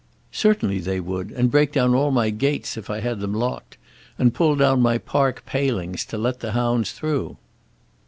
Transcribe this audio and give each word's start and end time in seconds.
"Certainly 0.33 0.79
they 0.79 0.99
would, 0.99 1.29
and 1.29 1.51
break 1.51 1.71
down 1.71 1.93
all 1.93 2.09
my 2.09 2.31
gates 2.31 2.75
if 2.75 2.89
I 2.89 3.01
had 3.01 3.19
them 3.19 3.35
locked, 3.35 3.77
and 4.17 4.33
pull 4.33 4.55
down 4.55 4.81
my 4.81 4.97
park 4.97 5.45
palings 5.45 6.05
to 6.05 6.17
let 6.17 6.39
the 6.39 6.53
hounds 6.53 6.91
through." 6.91 7.37